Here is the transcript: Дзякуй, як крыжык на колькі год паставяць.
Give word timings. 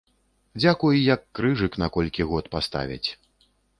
Дзякуй, 0.61 0.95
як 1.15 1.21
крыжык 1.39 1.77
на 1.83 1.91
колькі 1.99 2.27
год 2.31 2.45
паставяць. 2.57 3.09